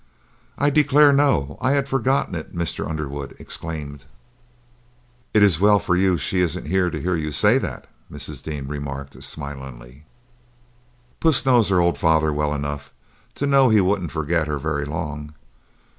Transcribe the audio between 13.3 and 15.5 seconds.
to know he wouldn't forget her very long.